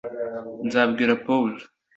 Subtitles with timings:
[0.65, 1.61] nzabwira pawulo